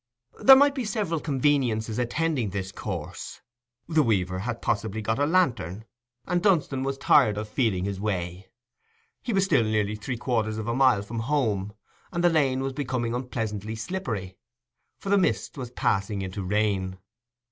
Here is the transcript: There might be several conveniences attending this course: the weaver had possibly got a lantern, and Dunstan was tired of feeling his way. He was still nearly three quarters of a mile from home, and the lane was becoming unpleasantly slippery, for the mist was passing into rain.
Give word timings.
There 0.39 0.55
might 0.55 0.73
be 0.73 0.83
several 0.83 1.19
conveniences 1.19 1.99
attending 1.99 2.49
this 2.49 2.71
course: 2.71 3.39
the 3.87 4.01
weaver 4.01 4.39
had 4.39 4.59
possibly 4.59 4.99
got 4.99 5.19
a 5.19 5.27
lantern, 5.27 5.85
and 6.25 6.41
Dunstan 6.41 6.81
was 6.81 6.97
tired 6.97 7.37
of 7.37 7.47
feeling 7.47 7.85
his 7.85 7.99
way. 8.01 8.49
He 9.21 9.31
was 9.31 9.45
still 9.45 9.63
nearly 9.63 9.95
three 9.95 10.17
quarters 10.17 10.57
of 10.57 10.67
a 10.67 10.73
mile 10.73 11.03
from 11.03 11.19
home, 11.19 11.73
and 12.11 12.23
the 12.23 12.29
lane 12.31 12.61
was 12.63 12.73
becoming 12.73 13.13
unpleasantly 13.13 13.75
slippery, 13.75 14.37
for 14.97 15.09
the 15.09 15.19
mist 15.19 15.55
was 15.55 15.69
passing 15.69 16.23
into 16.23 16.41
rain. 16.41 16.97